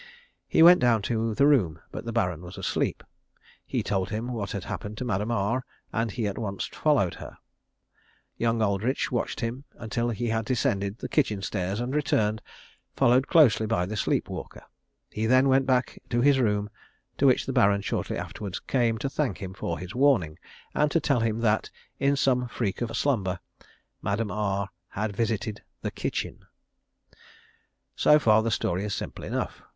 [0.47, 3.03] He went down to the room, but the Baron was asleep.
[3.67, 7.37] He told him what had happened to Madame R, and he at once followed her.
[8.35, 12.41] Young Aldridge watched him until he had descended the kitchen stairs and returned,
[12.95, 14.63] followed closely by the sleep walker.
[15.11, 16.71] He then went back to his room,
[17.19, 20.39] to which the Baron shortly afterwards came to thank him for his warning,
[20.73, 23.39] and to tell him that, in some freak of slumber,
[24.01, 26.39] Madame R had visited the kitchen.
[27.95, 29.61] So far the story is simple enough.